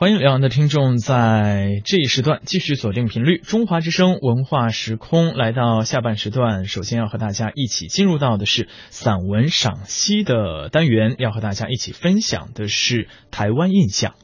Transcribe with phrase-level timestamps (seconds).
[0.00, 14.14] 欢迎两岸的听众在这一时段继续锁定频率中华之声文化时空，来到下半时段，首先要和大家一起进入到的是散文赏析的单元，要和大家一起分享的是台湾印象。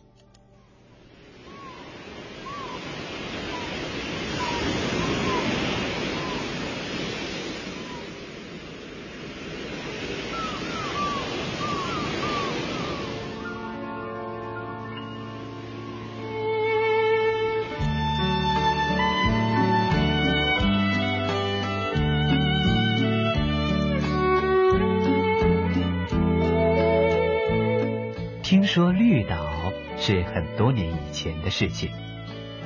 [28.54, 31.90] 听说绿岛是很多年以前的事情，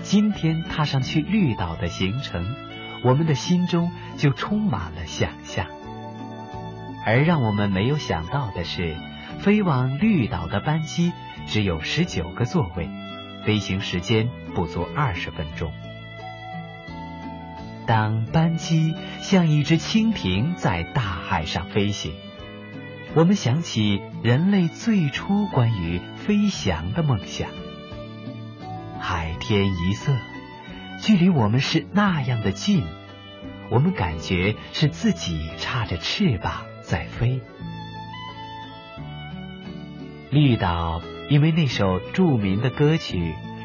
[0.03, 2.55] 今天踏上去绿岛的行程，
[3.03, 5.65] 我们的心中就充满了想象。
[7.07, 8.99] 而让我们没有想到的是，
[9.39, 11.11] 飞往绿岛的班机
[11.47, 12.91] 只有十九个座位，
[13.47, 15.73] 飞行时间不足二十分钟。
[17.87, 22.13] 当班机像一只蜻蜓在大海上飞行。
[23.15, 27.49] 我们想起人类最初关于飞翔的梦想，
[28.99, 30.13] 海天一色，
[31.01, 32.83] 距离我们是那样的近，
[33.71, 37.41] 我们感觉是自己插着翅膀 在飞。
[40.31, 43.19] 绿岛因为那首著名的歌曲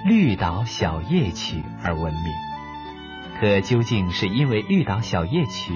[0.07, 2.23] 《绿岛小夜曲》而闻名，
[3.39, 5.73] 可究竟是因为《绿岛小夜曲》，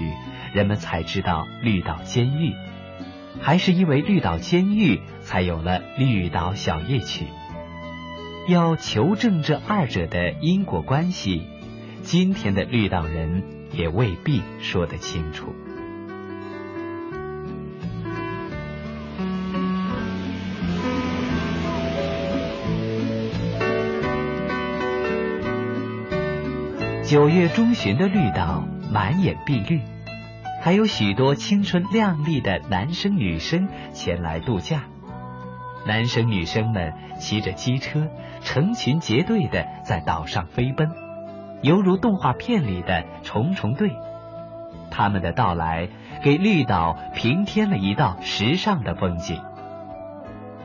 [0.53, 2.53] 人们才知道绿岛监狱？
[3.41, 7.25] 还是因为绿岛监狱，才有了绿岛小夜曲。
[8.47, 11.47] 要求证这二者的因果关系，
[12.01, 15.53] 今天的绿岛人也未必说得清楚。
[27.03, 29.81] 九月中旬的绿岛，满眼碧绿。
[30.59, 34.83] 还有许多青春靓丽的男生女生前来度假，
[35.85, 38.07] 男生女生们骑着机车，
[38.41, 40.91] 成群结队的在岛上飞奔，
[41.61, 43.91] 犹如动画片里的重重队。
[44.89, 45.89] 他们的到来
[46.23, 49.41] 给绿岛平添了一道时尚的风景。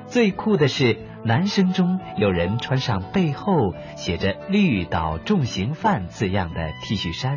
[0.06, 7.36] 最酷的是，男生中有人穿上背后写着“绿岛重刑犯”字样的 T 恤衫。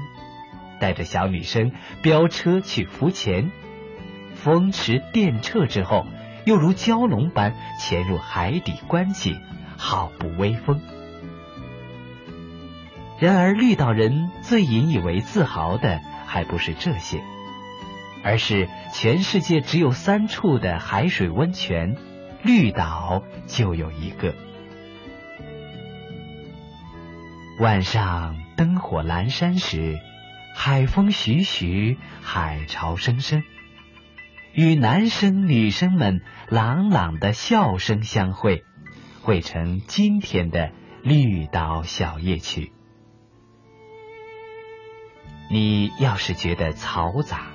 [0.79, 1.71] 带着小女生
[2.01, 3.51] 飙车去浮潜，
[4.33, 6.05] 风驰电掣之后，
[6.45, 9.39] 又如蛟龙般潜入海底观景，
[9.77, 10.81] 好不威风。
[13.19, 17.21] 然而，绿岛人最引以为自豪的还不是这些，
[18.23, 21.95] 而是全世界只有三处的海水温泉，
[22.43, 24.33] 绿岛就有一个。
[27.61, 29.97] 晚上灯火阑珊时。
[30.57, 33.43] 海风徐徐，海潮声声，
[34.53, 38.63] 与男生女生们朗朗的笑声相会，
[39.21, 40.71] 汇成今天的
[41.03, 42.71] 绿岛小夜曲。
[45.51, 47.47] 你要是觉得嘈杂，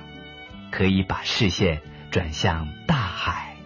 [0.71, 1.81] 可以把视线
[2.11, 3.57] 转向大海。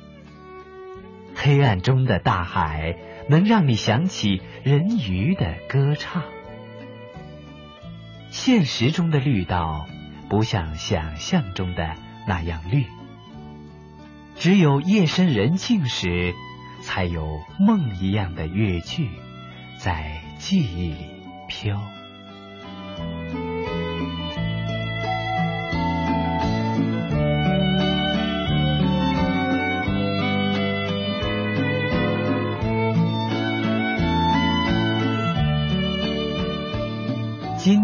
[1.35, 2.97] 黑暗中的大海，
[3.29, 6.23] 能让你想起人鱼的歌唱。
[8.35, 9.87] 现实中的绿道
[10.29, 11.95] 不像想象中的
[12.27, 12.85] 那样绿，
[14.35, 16.35] 只有夜深人静时，
[16.83, 19.09] 才有梦一样的乐句
[19.79, 20.97] 在记忆里
[21.47, 21.81] 飘。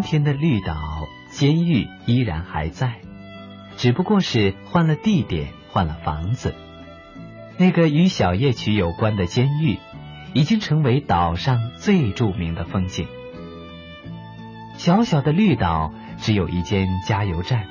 [0.01, 3.01] 今天的绿岛监狱依然还在，
[3.77, 6.55] 只不过是换了地点，换了房子。
[7.59, 9.77] 那个与小夜曲有关的监狱，
[10.33, 13.05] 已经成为岛上最著名的风景。
[14.75, 17.67] 小小的绿岛只有一间加油站，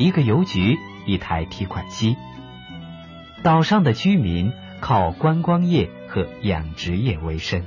[0.00, 0.76] 一个邮局，
[1.06, 2.16] 一台提款机。
[3.44, 7.62] 岛上的居民靠观光业和养殖业为生。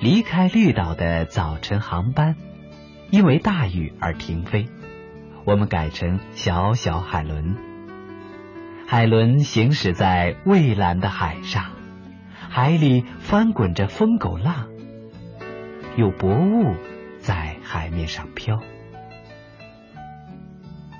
[0.00, 2.36] 离开绿岛的早晨航班，
[3.10, 4.68] 因为大雨而停飞。
[5.44, 7.56] 我们改成小小海轮，
[8.86, 11.72] 海轮行驶在蔚蓝的海上，
[12.48, 14.68] 海里翻滚着疯狗浪，
[15.96, 16.76] 有薄雾
[17.18, 18.60] 在海面上飘。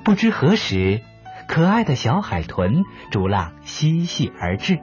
[0.05, 1.03] 不知何时，
[1.47, 4.81] 可爱的小海豚逐浪嬉戏而至。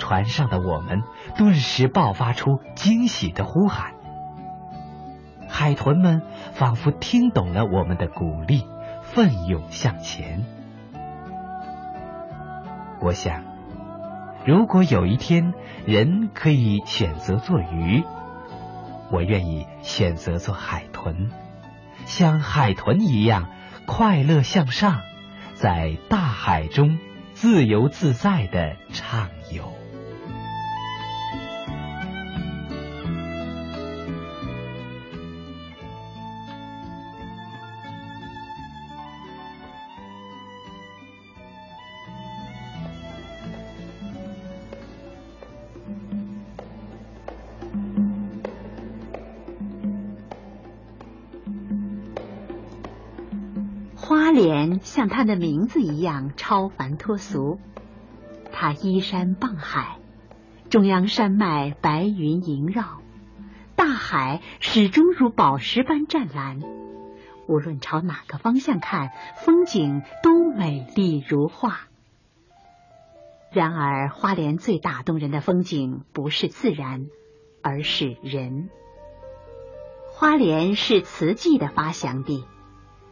[0.00, 1.04] 船上的我们
[1.36, 3.92] 顿时爆发出惊喜的呼喊。
[5.48, 6.22] 海豚们
[6.54, 8.66] 仿佛听懂了我们的鼓励，
[9.02, 10.44] 奋勇向前。
[13.00, 13.44] 我想，
[14.44, 15.54] 如果有一天
[15.86, 18.02] 人可以选择做鱼，
[19.12, 21.30] 我愿意选择做海豚，
[22.06, 23.48] 像海豚一样
[23.86, 25.00] 快乐向上，
[25.54, 26.98] 在大海中
[27.32, 29.79] 自由自在的畅游。
[54.10, 57.60] 花莲像它的名字一样超凡脱俗，
[58.50, 60.00] 它依山傍海，
[60.68, 63.02] 中央山脉白云萦绕，
[63.76, 66.58] 大海始终如宝石般湛蓝。
[67.46, 69.12] 无论朝哪个方向看，
[69.44, 71.82] 风景都美丽如画。
[73.52, 77.06] 然而，花莲最打动人的风景不是自然，
[77.62, 78.70] 而是人。
[80.10, 82.44] 花莲是瓷器的发祥地。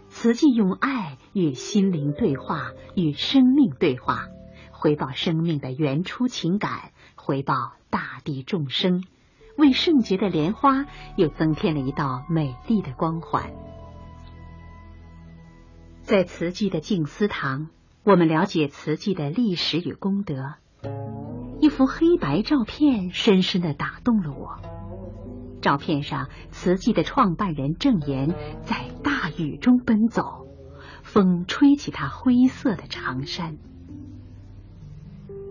[0.08, 4.26] 瓷器用爱与心灵对话，与生命对话，
[4.72, 9.05] 回报生命的原初情感，回报大地众生，
[9.56, 13.52] 为圣洁的莲花又增添了一道美丽的光环。
[16.00, 17.69] 在瓷器的静思堂，
[18.02, 20.54] 我们了解瓷器的历史与功德。
[21.61, 24.77] 一幅黑白照片深深的打动了我。
[25.60, 28.28] 照片上，瓷器的创办人郑岩
[28.62, 30.46] 在大雨中奔走，
[31.02, 33.58] 风吹起他灰色的长衫。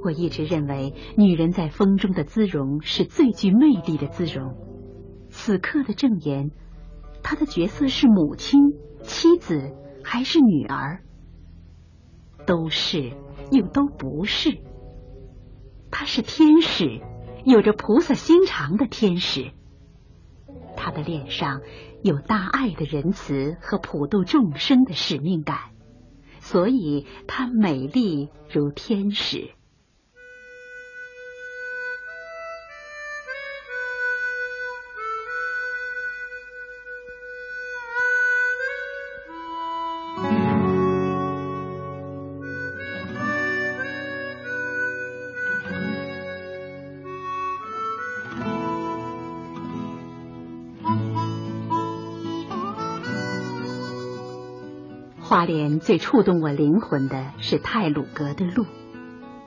[0.04, 4.56] 我一直认为，女人在风中的姿容是最具魅力的姿容。
[5.30, 6.52] 此刻的郑岩，
[7.22, 8.60] 她的角色是母亲、
[9.02, 11.02] 妻子还是女儿？
[12.46, 13.12] 都是，
[13.52, 14.60] 又都不是。
[15.92, 17.02] 她是天使，
[17.44, 19.52] 有着菩萨心肠的天使。
[20.88, 21.64] 他的脸上
[22.02, 25.58] 有大爱的仁慈和普度众生的使命感，
[26.40, 29.50] 所以她美丽如天使。
[55.28, 58.66] 花莲最触动我灵魂的是泰鲁阁的路，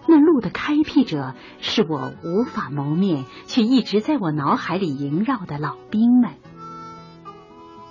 [0.06, 6.32] 那路的开辟者是我无法谋面却一直在我脑海里萦绕的老兵们。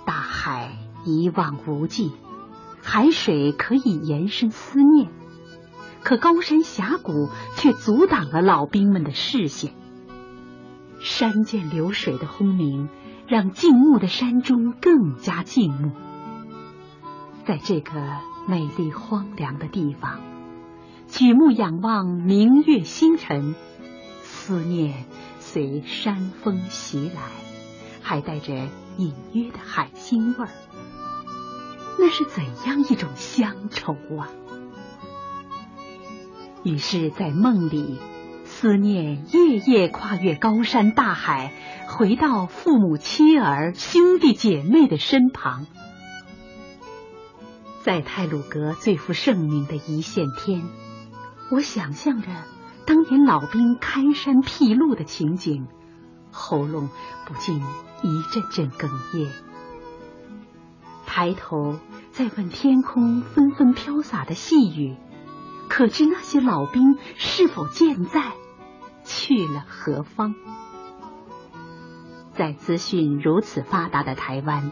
[0.06, 2.12] 大海一望无际，
[2.80, 5.10] 海水可以延伸思念，
[6.04, 9.72] 可高山峡谷却阻挡了老兵们的视线。
[11.00, 12.88] 山涧流水的轰鸣，
[13.26, 15.90] 让静穆的山中更加静穆。
[17.50, 20.20] 在这个美丽荒凉的地方，
[21.08, 23.56] 举目仰望明月星辰，
[24.22, 25.04] 思念
[25.40, 27.22] 随山风袭来，
[28.02, 28.54] 还带着
[28.98, 30.50] 隐约的海腥味儿。
[31.98, 34.28] 那是怎样一种乡愁啊！
[36.62, 37.98] 于是，在梦里，
[38.44, 41.52] 思念夜夜跨越高山大海，
[41.88, 45.66] 回到父母妻儿兄弟姐妹的身旁。
[47.82, 50.68] 在泰鲁阁最负盛名的一线天，
[51.50, 52.28] 我想象着
[52.84, 55.66] 当年老兵开山辟路的情景，
[56.30, 56.90] 喉咙
[57.26, 57.56] 不禁
[58.02, 59.32] 一阵阵哽咽。
[61.06, 61.78] 抬头
[62.12, 64.96] 再问天空纷纷飘洒的细雨，
[65.70, 68.32] 可知那些老兵是否健在，
[69.04, 70.34] 去了何方？
[72.34, 74.70] 在资讯如此发达的台湾，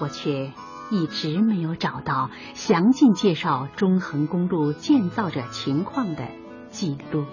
[0.00, 0.52] 我却。
[0.92, 6.28] 一直没有找到详尽介绍中横公路建造者情况的
[6.70, 7.24] 记录。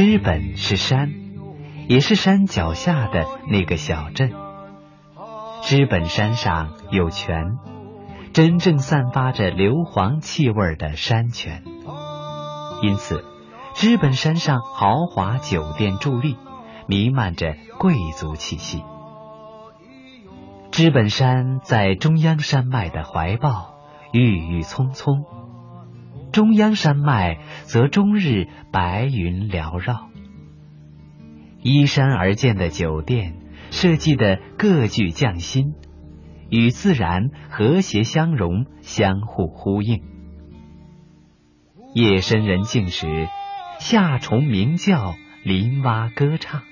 [0.00, 1.12] 知本是山，
[1.88, 4.32] 也是山脚下的那个小镇。
[5.62, 7.58] 知本山上有泉，
[8.32, 11.64] 真正散发着硫磺气味的山泉。
[12.80, 13.24] 因此，
[13.74, 16.36] 知本山上豪华酒店伫立，
[16.86, 18.84] 弥漫着贵族气息。
[20.70, 23.74] 知本山在中央山脉的怀抱，
[24.12, 25.24] 郁郁葱葱；
[26.32, 30.08] 中央山脉则终日白云缭绕。
[31.62, 33.36] 依山而建的酒店
[33.70, 35.74] 设计的各具匠心，
[36.50, 40.02] 与自然和谐相融，相互呼应。
[41.94, 43.28] 夜深人静时，
[43.80, 46.62] 夏虫鸣叫，林蛙歌唱。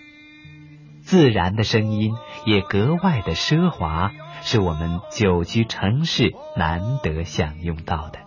[1.00, 8.25] 自然的声音也格外的奢华，是我们久居城市难得享用到的。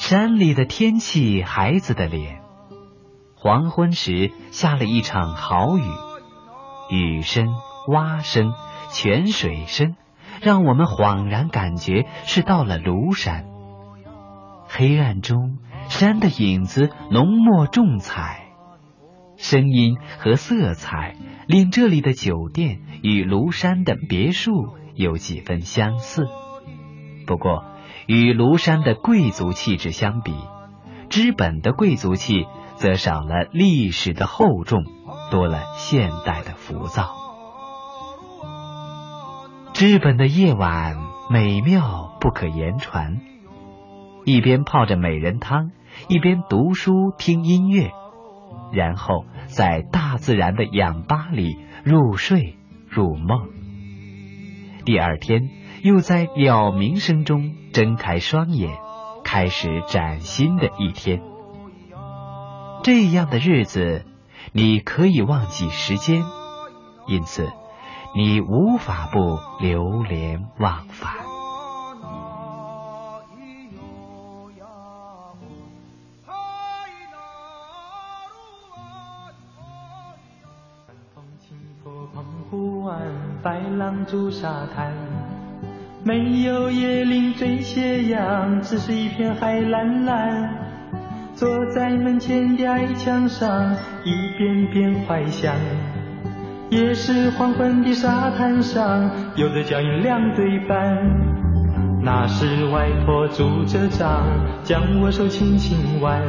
[0.00, 2.40] 山里的天气，孩子的脸。
[3.36, 5.82] 黄昏时下了一场好雨，
[6.88, 7.46] 雨声、
[7.86, 8.54] 蛙声、
[8.90, 9.96] 泉水声，
[10.40, 13.44] 让我们恍然感觉是到了庐山。
[14.66, 15.58] 黑暗中，
[15.90, 18.46] 山的影子浓墨重彩。
[19.36, 21.14] 声音和色彩
[21.46, 24.50] 令这里的酒店与庐山的别墅
[24.94, 26.24] 有几分相似，
[27.26, 27.66] 不过
[28.06, 30.32] 与庐山的贵族气质相比，
[31.08, 34.84] 知本的贵族气则少了历史的厚重，
[35.30, 37.14] 多了现代的浮躁。
[39.72, 40.96] 知本的夜晚
[41.30, 43.20] 美妙不可言传，
[44.24, 45.70] 一边泡着美人汤，
[46.08, 47.92] 一边读书听音乐。
[48.72, 52.56] 然后在大自然的氧吧里入睡
[52.88, 53.48] 入梦，
[54.84, 55.48] 第二天
[55.82, 58.78] 又在鸟鸣声中睁开双眼，
[59.24, 61.22] 开始崭新的一天。
[62.82, 64.04] 这样的日子，
[64.52, 66.24] 你可以忘记时间，
[67.06, 67.50] 因此
[68.14, 71.14] 你无法不流连忘返。
[83.42, 84.94] 白浪逐沙滩，
[86.02, 90.48] 没有椰林缀斜阳，只是一片海蓝蓝。
[91.34, 95.54] 坐在门前的矮墙上，一遍遍怀想。
[96.70, 100.96] 也是黄昏的沙滩上，有着脚印两对半。
[102.02, 104.24] 那是外婆拄着杖，
[104.62, 106.22] 将我手轻轻挽。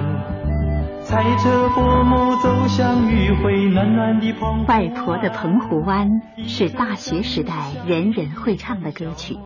[1.04, 6.08] 踩着薄暮走向余晖，暖暖的澎外婆的澎湖湾
[6.46, 9.38] 是大学时代人人会唱的歌曲。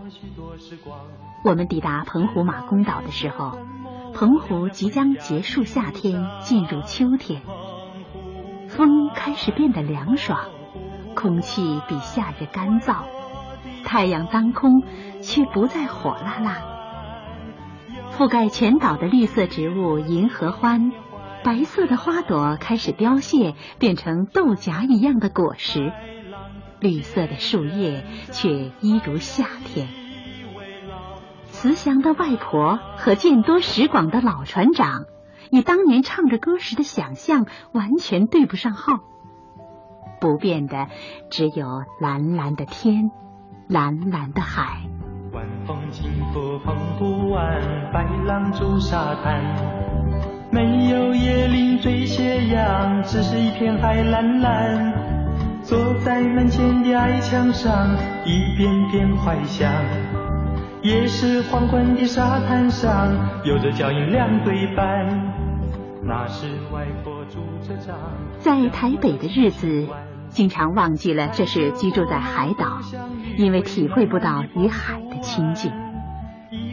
[1.44, 3.58] 我们抵达澎湖马公岛的时候，
[4.14, 7.42] 澎湖即将结束夏天，进入秋天，
[8.68, 10.40] 风开始变得凉爽，
[11.16, 13.06] 空气比夏日干燥，
[13.84, 14.84] 太阳当空
[15.22, 16.58] 却不再火辣辣。
[18.12, 20.92] 覆盖全岛的绿色植物银合欢。
[21.46, 25.92] 白色的花朵开始凋谢，变成豆荚一样的果实；
[26.80, 29.88] 绿色的树叶却一如夏天。
[31.46, 35.04] 慈祥的外婆和见多识广的老船长，
[35.52, 39.02] 与当年唱着歌时的想象完全对不上号。
[40.20, 40.88] 不变的
[41.30, 41.68] 只有
[42.02, 43.12] 蓝蓝的天，
[43.70, 44.82] 蓝蓝的海。
[45.32, 47.62] 晚风轻拂澎湖湾，
[47.94, 49.95] 白浪逐沙滩。
[50.56, 54.94] 没有椰林缀斜阳，只是一片海蓝蓝。
[55.62, 57.94] 坐在门前的矮墙上，
[58.24, 59.70] 一遍遍怀想。
[60.82, 65.06] 也是黄昏的沙滩上，有着脚印两对半。
[66.02, 67.94] 那是外婆拄着杖。
[68.40, 69.90] 在台北的日子，
[70.30, 72.80] 经常忘记了这是居住在海岛，
[73.36, 75.74] 因为体会不到与海的亲近。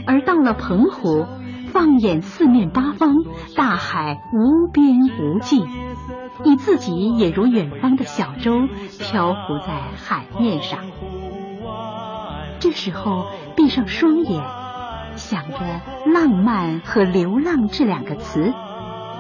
[0.06, 1.26] 而到了澎湖。
[1.72, 3.14] 放眼四面八方，
[3.56, 5.64] 大海无边无际，
[6.44, 10.80] 你自己也如远方的小舟，漂浮在海面上。
[12.60, 13.26] 这时候，
[13.56, 14.44] 闭上双眼，
[15.16, 15.80] 想着
[16.12, 18.52] “浪漫”和“流浪”这两个词，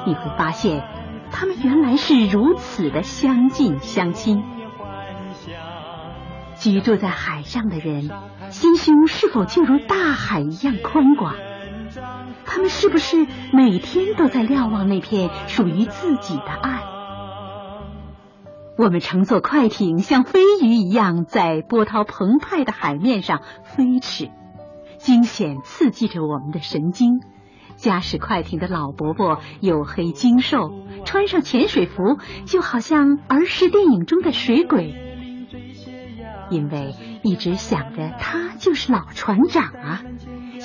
[0.06, 0.84] 你会发现，
[1.30, 4.44] 他们原来是如此的相近相亲。
[6.56, 8.10] 居住在海上的人，
[8.50, 11.34] 心胸是否就如大海一样宽广？
[12.44, 16.82] 他们是不是每天都在瞭望那片属于自己的爱？
[18.76, 24.30] 我们乘坐快艇，像飞鱼一样在波涛澎湃的海面上飞驰，
[24.98, 27.20] 惊险刺激着我们的神经，
[27.76, 30.72] 驾驶快艇的老伯伯黝黑精瘦，
[31.04, 34.94] 穿上潜水服，就好像儿时电影中的水鬼。
[36.50, 40.02] 因为一直想着他就是老船长啊，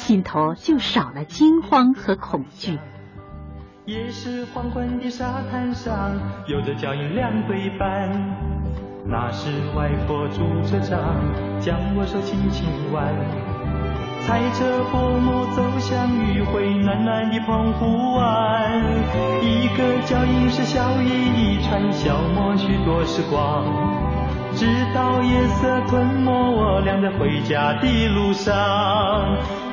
[0.08, 2.80] 心头就少了惊慌和恐惧。
[3.84, 6.16] 夜是黄昏的沙滩上，
[6.48, 8.10] 有着脚印两对半。
[9.06, 10.98] 那是外婆拄着杖，
[11.60, 13.14] 将我手轻轻挽。
[14.22, 18.82] 踩着薄暮走向余晖暖暖的澎湖湾。
[19.44, 23.66] 一个脚印是笑意一串，消磨许多时光。
[24.56, 29.36] 直到夜色吞没我俩在回家的路上。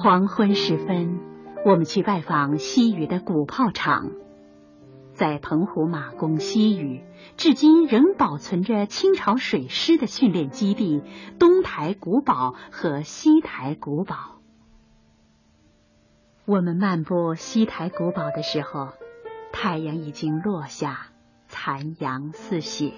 [0.00, 1.18] 黄昏时分，
[1.64, 4.12] 我们去拜访西屿的古炮厂。
[5.12, 7.02] 在澎湖马公西屿，
[7.36, 11.02] 至今仍保存着清朝水师的训练基地——
[11.40, 14.36] 东台古堡和西台古堡。
[16.44, 18.90] 我们漫步西台古堡的时候，
[19.52, 21.08] 太阳已经落下，
[21.48, 22.92] 残阳似血。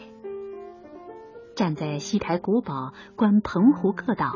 [1.57, 4.35] 站在西台古堡观澎湖各岛。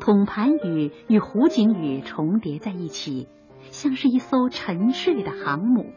[0.00, 3.28] 统盘屿与湖景屿重叠在一起，
[3.70, 5.92] 像是一艘沉睡的航母。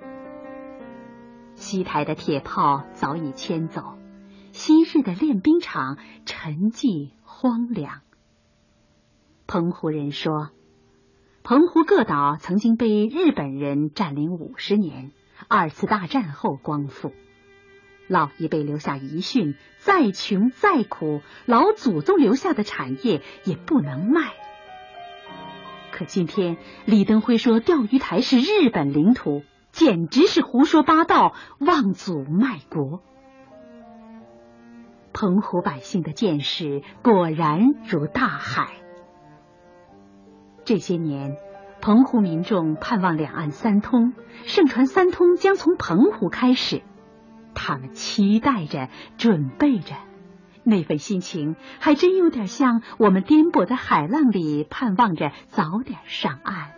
[1.56, 3.98] 西台的铁炮早已迁走，
[4.52, 8.02] 昔日的练兵场沉寂荒凉。
[9.48, 10.50] 澎湖人说，
[11.44, 15.12] 澎湖各岛曾经被日本人占领五十年，
[15.48, 17.14] 二次大战后光复。
[18.14, 24.34] 老一辈留下遗训：再穷再苦，老祖宗留下的产业也不能卖。
[25.92, 33.02] 可今天李登辉说钓鱼台是日本领土，简直是胡说八道，妄祖卖国。
[35.12, 38.74] 澎湖百姓的见识果然如大海。
[40.66, 41.36] 这些年，
[41.82, 44.14] 澎湖民众盼望两岸三通，
[44.46, 46.84] 盛传三通将从澎湖开始。
[47.66, 49.96] 他们期待着，准备着，
[50.66, 56.74] 那份心情还真有点像我们颠簸的海浪里盼望着早点上岸。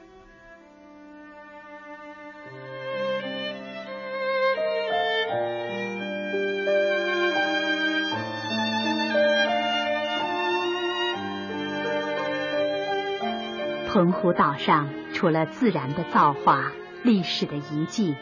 [13.87, 16.71] 澎湖岛上除了自然的造化，
[17.03, 18.15] 历史的遗迹。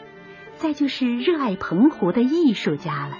[0.56, 3.18] 再就是热爱澎湖的艺术家了。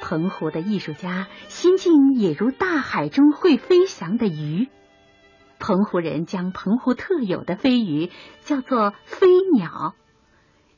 [0.00, 4.68] 澎湖的艺术家心境也如大海中会飞翔的鱼。
[5.58, 8.10] 澎湖人将澎湖特有的飞鱼
[8.42, 9.94] 叫做飞鸟，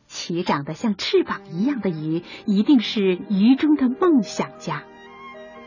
[0.06, 4.84] 其长得像翅膀一样的鱼一定是鱼中的梦想家。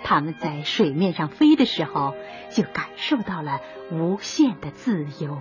[0.03, 2.15] 他们在水面上飞的时候，
[2.49, 3.59] 就感受到了
[3.91, 5.39] 无限的自由。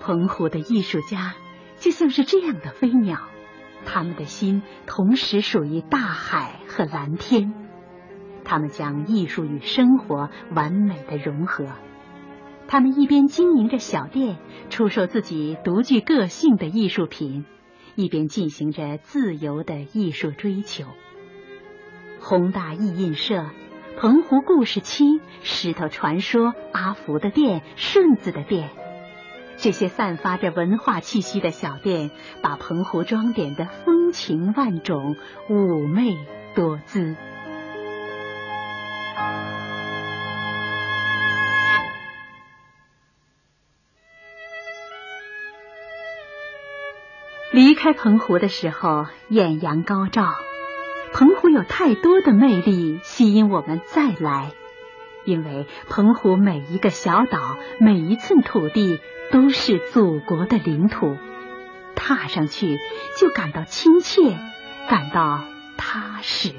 [0.00, 1.34] 澎湖的艺术家。
[1.84, 3.18] 就像是这样的飞鸟，
[3.84, 7.52] 他们的心同时属于大海和蓝天。
[8.42, 11.66] 他们将艺术与生活完美的融合。
[12.68, 14.38] 他们一边经营着小店，
[14.70, 17.44] 出售自己独具个性的艺术品，
[17.96, 20.86] 一边进行着自由的艺术追求。
[22.18, 23.44] 宏大艺印社、
[23.98, 28.70] 澎湖故事七、石头传说、阿福的店、顺子的店。
[29.64, 32.10] 这些散发着文化气息的小店，
[32.42, 35.16] 把澎湖装点的风情万种、
[35.48, 36.18] 妩媚
[36.54, 37.16] 多姿。
[47.50, 50.34] 离开澎湖的时候，艳阳高照。
[51.14, 54.52] 澎湖有太多的魅力，吸引我们再来。
[55.24, 59.00] 因为澎湖每一个小岛，每一寸土地。
[59.30, 61.16] 都是祖国的领土，
[61.94, 62.78] 踏上去
[63.18, 64.36] 就感到亲切，
[64.88, 65.44] 感到
[65.76, 66.52] 踏实。